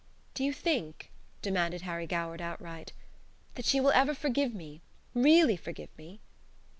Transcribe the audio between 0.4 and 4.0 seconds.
you think," demanded Harry Goward, outright, "that she will